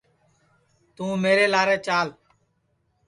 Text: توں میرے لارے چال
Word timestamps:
توں 0.95 1.11
میرے 1.23 1.45
لارے 1.53 1.77
چال 1.85 2.07